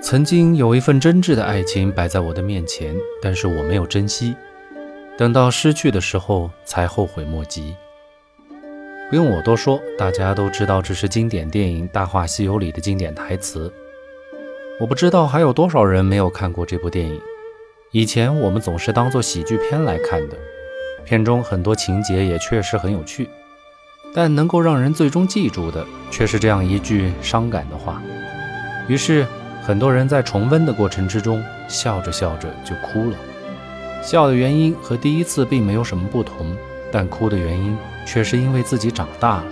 [0.00, 4.36] 曾经有一份真挚的爱情摆在我的面前，但是我没有珍惜，
[5.16, 7.74] 等到失去的时候才后悔莫及。
[9.08, 13.72] 不用我多说，大家都知道这是经典电影《大话西游》里的经典台词。
[14.80, 17.20] 我不知道还有多少人没有看过这部电影。
[17.90, 20.36] 以前我们总是当做喜剧片来看的，
[21.04, 23.28] 片中很多情节也确实很有趣，
[24.14, 28.02] 但能够让人最终记住的却是这样一句伤感的话。
[28.88, 29.26] 于是。
[29.64, 33.16] 很多人在重温的过程之中，笑着笑着就哭了。
[34.02, 36.56] 笑的原因和第一次并没有什么不同，
[36.90, 39.44] 但哭的原因却是因为自己长大了。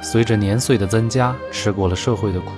[0.00, 2.52] 随着年岁的增加，吃过了社会的苦，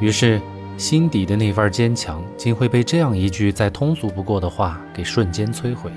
[0.00, 0.38] 于是
[0.78, 5.90] 心底的那份坚强，竟会被这样一句再通俗不过的话给瞬间摧毁。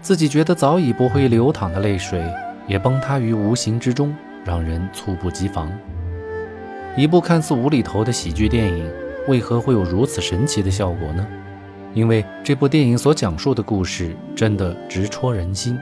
[0.00, 2.24] 自己觉得早已不会流淌的泪水，
[2.68, 5.68] 也崩塌于无形之中，让人猝不及防。
[6.96, 8.88] 一部看似无厘头的喜剧电影，
[9.26, 11.26] 为何会有如此神奇的效果呢？
[11.94, 15.76] 因为这部电影所讲述的故事真的直戳人心。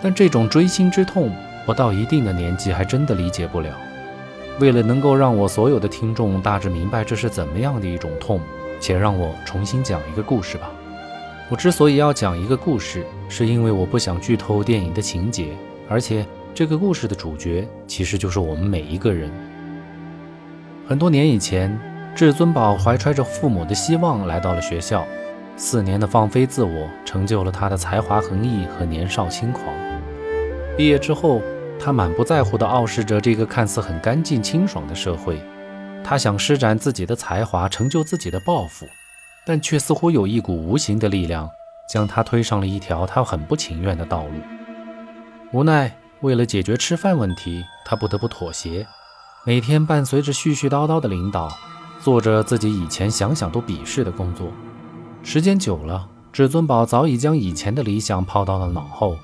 [0.00, 1.32] 但这种锥心之痛，
[1.66, 3.70] 不到一定的年纪还真的理解不了。
[4.58, 8.40] 为了能够让我所有的听众大致明白这是怎么样的一种痛，
[8.80, 10.70] 且让我重新讲一个故事吧。
[11.48, 15.48] 我之所以要讲一个故事，是因为我不想剧透电影的情节，
[15.88, 19.30] 而且这个故事的主角其实就是我们每一个人。
[20.88, 21.78] 很多年以前，
[22.14, 25.04] 至尊宝怀揣着父母的希望来到了学校。
[25.58, 29.64] 四年的放飞自我，成就了他的才华横溢和年少轻狂。
[30.76, 31.40] 毕业之后，
[31.78, 35.40] 他满不在乎地傲视着这个看似很干净清爽的社会。
[36.02, 38.86] 他想施展自己的才华，成就自己的抱负，
[39.44, 41.48] 但却似乎有一股无形的力量，
[41.88, 44.32] 将他推上了一条他很不情愿的道路。
[45.52, 48.86] 无奈，为了解决吃饭问题，他不得不妥协。
[49.44, 51.48] 每天伴随着絮絮叨叨的领导，
[52.00, 54.48] 做着自己以前想想都鄙视的工作，
[55.22, 59.16] 时间久了，至尊宝早已将以前的理想抛到了脑后。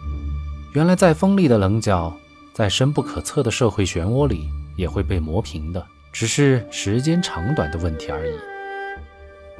[0.75, 2.13] 原来再锋利的棱角，
[2.53, 8.35] 在深不可测的社会漩涡里也会被磨平的，只是时间长短的问题而已。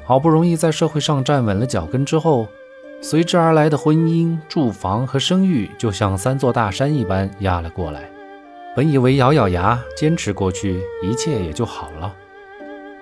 [0.05, 2.47] 好不容易在社会上站稳了脚跟之后，
[3.01, 8.09] 随之而来的婚姻、住房和生育，就像三座大山一般压了过来。
[8.75, 12.13] 本以为咬咬牙坚持过去，一切也就好了。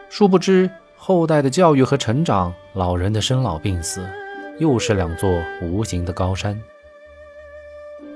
[0.09, 4.05] 殊不知，后代的教育和成长，老人的生老病死，
[4.59, 5.29] 又是两座
[5.61, 6.61] 无形的高山。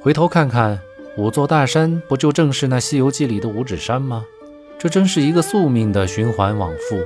[0.02, 0.80] 回头看看，
[1.18, 4.26] 五座大山，不就正是那《西游记》里的五指山吗？
[4.78, 7.02] 这真是一个宿命的循环往复。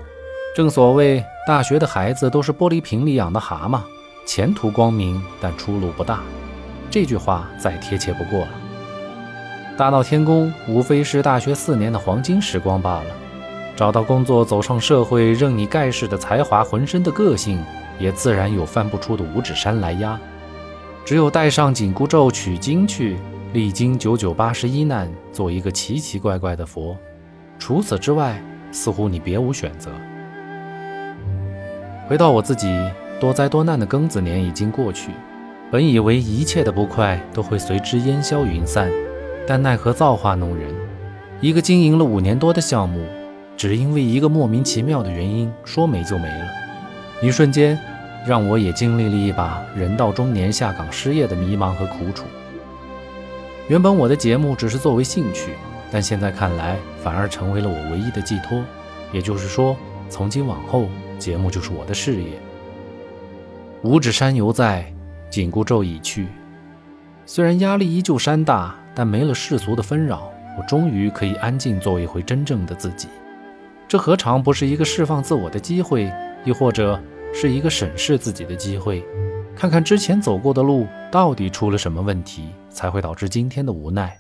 [0.56, 3.82] 正所谓，大学的孩子都是玻璃瓶里养的蛤蟆，
[4.26, 6.22] 前途光明，但出路不大。
[6.90, 8.50] 这句话再贴切不过了。
[9.78, 13.06] 大闹天宫无非是大学四年的黄金时光罢了。
[13.76, 17.64] 找到工作，走上社会，任你盖世的才华，浑身的个性，
[18.00, 20.20] 也自然有翻不出的五指山来压。
[21.06, 23.18] 只有带上紧箍咒取经去，
[23.52, 26.96] 历经九九八十一难，做一个奇奇怪怪的佛。
[27.58, 28.40] 除此之外，
[28.72, 29.90] 似乎你别无选择。
[32.08, 32.68] 回到我自己，
[33.20, 35.10] 多灾多难的庚子年已经过去，
[35.72, 38.88] 本以为一切的不快都会随之烟消云散。
[39.48, 40.72] 但奈何造化弄人，
[41.42, 43.04] 一个经营了五年多的项目，
[43.58, 46.46] 只因为一个莫名其妙的原因，说没就没了。
[47.24, 47.76] 一瞬间，
[48.28, 52.26] 让我也经历了一把人到中年下岗失业的迷茫和苦楚。
[53.70, 55.54] 原本我的节目只是作为兴趣，
[55.90, 58.62] 但现在看来，反而成为了我唯一的寄托。
[59.14, 59.78] 也就是说，
[60.10, 60.88] 从今往后，
[61.18, 62.32] 节目就是我的事业。
[63.84, 64.92] 五指山犹在，
[65.30, 66.28] 紧箍咒已去。
[67.26, 68.76] 虽然压力依旧山大。
[68.96, 73.08] 但没了世俗的纷扰，我终于可以安静做一回真正的自己。
[73.88, 76.12] 这何尝不是一个释放自我的机会，
[76.44, 77.02] 亦或者
[77.34, 79.06] 是一个审视自己的机会？
[79.60, 84.18] 看看之前走过的路到底出了什么问题，才会导致今天的无奈。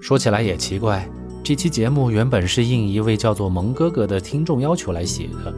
[0.00, 1.08] 说起来也奇怪。
[1.44, 5.54] 这期节目原本是应一位叫做蒙哥哥的听众要求来写的。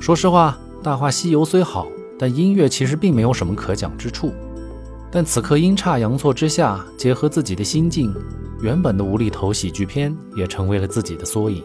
[0.00, 4.32] 说实话，《大话西游》虽好，但音乐其实并没有什么可讲之处。
[5.10, 8.12] 但此刻阴差阳错之下，结合自己的心境，
[8.60, 11.62] 原本的无厘头喜剧片也成为了自己的缩影。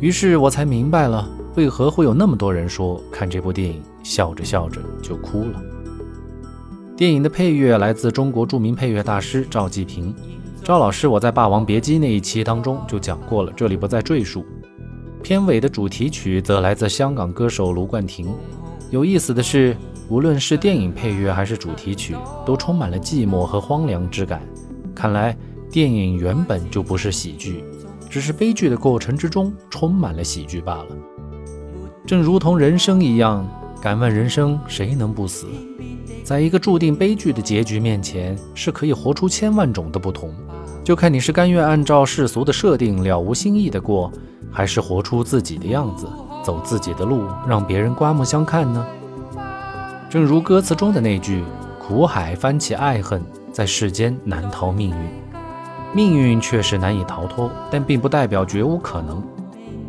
[0.00, 5.62] 于是我才明白了，为何会有那么多人说看这部电影笑着笑着就哭了。
[6.96, 10.14] 电影的配乐来自中国著名配乐大师赵季平。
[10.62, 14.46] 赵老师，我在《霸王别姬》那一期当中就讲过了，这里不再赘述。
[15.22, 18.32] 片尾的主题曲则来自香港歌手卢冠廷。
[18.90, 19.76] 有意思的是，
[20.08, 22.14] 无论是电影配乐还是主题曲，
[22.44, 24.42] 都充满了寂寞和荒凉之感。
[24.94, 25.36] 看来
[25.70, 27.64] 电影原本就不是喜剧，
[28.10, 30.86] 只是悲剧的过程之中充满了喜剧罢了。
[32.06, 33.48] 正如同人生一样，
[33.80, 35.46] 敢问人生谁能不死？
[36.22, 40.32] 在一个注定悲剧的结局面前，是可以活出千万种的不同。
[40.84, 44.12] 就看你是甘愿按照世俗的设定了无新意的过，
[44.50, 46.06] 还是活出自己的样子，
[46.42, 48.86] 走自己的路，让别人刮目相看呢？
[50.14, 51.42] 正如歌词中的那句
[51.76, 53.20] ：“苦海翻起爱恨，
[53.50, 54.96] 在世间难逃命运。”
[55.92, 59.20] 命运确实难以逃脱，但并不代表绝无可能。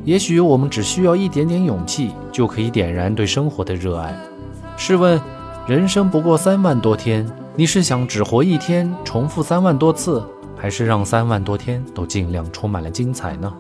[0.03, 4.17] 也许我们只需要一点点勇气，就可以点燃对生活的热爱。
[4.75, 5.21] 试问，
[5.67, 7.23] 人生不过三万多天，
[7.55, 10.27] 你是想只活一天，重复三万多次？
[10.57, 13.53] 还是让三万多天都尽量充满了精彩呢？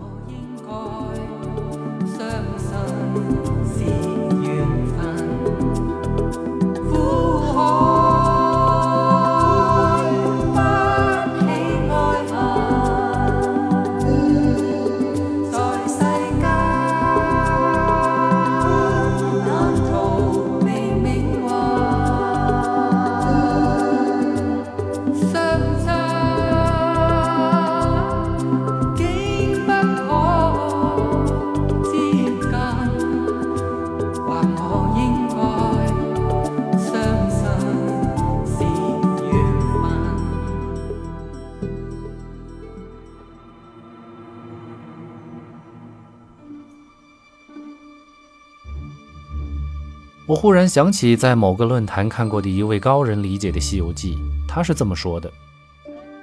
[50.35, 54.15] 我忽然想起，在某个论坛看过的一位高人理解的《西游记》，
[54.45, 55.31] 他是这么说的：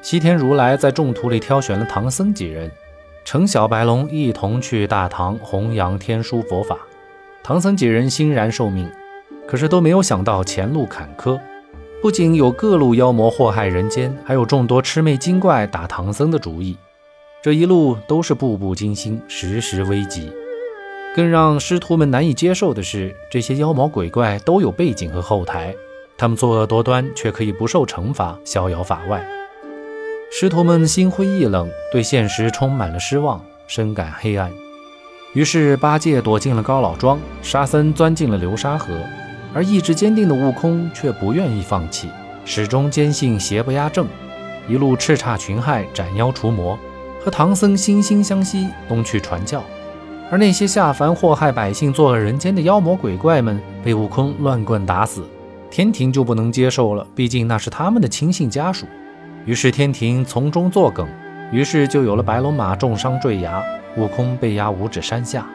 [0.03, 2.71] 西天如来在众徒里挑选了唐僧几人，
[3.25, 6.77] 乘小白龙一同去大唐弘扬天书佛法。
[7.43, 8.87] 唐僧几人欣然受命，
[9.49, 11.41] 可是都没有想到前路坎坷，
[12.03, 16.77] 不仅有各路妖魔祸害人间，还有众多魑魅精怪打唐僧的主意。
[17.43, 20.31] 这一路都是步步惊心，时时危急。
[21.15, 25.75] 更让师徒们难以接受的是，这些妖魔鬼怪都有背景和后台，
[26.17, 29.23] 他们作恶多端，却可以不受惩罚，逍遥法外。
[30.31, 34.51] 师徒们心灰意冷，对现实充满了失望，深感黑暗。
[35.35, 38.95] 于是八戒躲进了高老庄，沙僧钻进了流沙河，
[39.53, 42.09] 而意志坚定的悟空却不愿意放弃，
[42.47, 44.07] 始终坚信邪不压正，
[44.67, 46.79] 一路叱咤群害，斩妖除魔，
[47.23, 49.63] 和唐僧惺惺相惜，东去传教。
[50.33, 55.23] 而那些下凡祸害百姓、作恶人间的妖魔鬼怪们，被悟空乱棍打死，
[55.71, 58.87] 天庭就不能接受了，毕竟那是他们的亲信家属。
[59.45, 61.07] 于是天庭从中作梗，
[61.53, 63.63] 于是就有了白龙马重伤坠崖，
[63.99, 65.47] 悟空被压五指山下。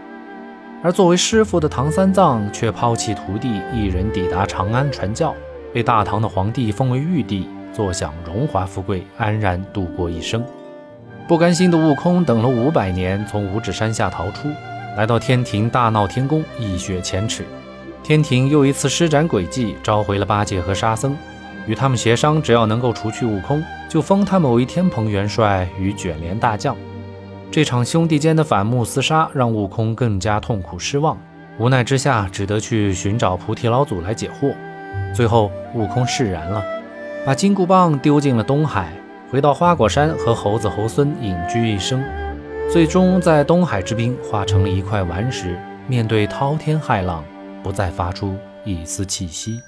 [0.84, 5.34] 而作为师傅的唐三藏却抛弃徒弟，一人抵达长安传教，
[5.74, 10.46] 被大唐的皇帝封为玉帝，坐享荣华富贵，安然度过一生。
[11.28, 14.48] 不甘心的悟空等了五百年，从五指山下逃出，
[14.96, 17.44] 来到天庭大闹天宫，一雪前耻。
[18.02, 21.18] 天庭又一次施展诡计，召回了八戒和沙僧，
[21.66, 26.74] 与他们协商，只要能够除去悟空，就封他们为天蓬元帅与卷帘大将。
[27.52, 31.18] 这场兄弟间的反目厮杀，让悟空更加痛苦失望，
[31.58, 34.54] 无奈之下，只得去寻找菩提老祖来解惑。
[35.14, 36.64] 最后，悟空释然了，
[37.26, 38.94] 把金箍棒丢进了东海。
[39.30, 42.02] 回到花果山和猴子猴孙隐居一生，
[42.72, 47.26] 最终在东海之滨化成了一块顽石，面对滔天骇浪，
[47.62, 49.62] 不再发出一丝气息。